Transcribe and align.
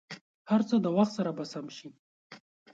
هر 0.49 0.61
څه 0.69 0.75
د 0.85 0.87
وخت 0.97 1.13
سره 1.17 1.31
به 1.37 1.45
سم 1.51 1.65
شي. 1.77 1.89